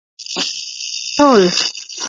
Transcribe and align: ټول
ټول 1.19 1.45